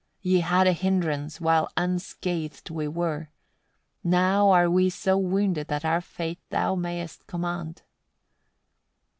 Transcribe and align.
Ye 0.23 0.39
had 0.39 0.65
a 0.65 0.71
hindrance 0.73 1.39
while 1.39 1.69
unscathed 1.77 2.71
we 2.71 2.87
were: 2.87 3.29
now 4.03 4.49
are 4.49 4.67
we 4.67 4.89
so 4.89 5.15
wounded 5.15 5.67
that 5.67 5.85
our 5.85 6.01
fate 6.01 6.39
thou 6.49 6.73
mayest 6.73 7.27
command. 7.27 7.83